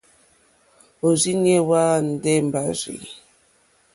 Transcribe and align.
Òrzìɲɛ́ 1.05 1.59
hwá 1.65 1.79
àndè 1.97 2.33
mbàrzì. 2.47 2.95